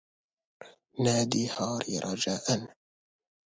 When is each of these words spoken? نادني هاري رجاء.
نادني 1.03 1.43
هاري 1.55 1.93
رجاء. 2.03 2.61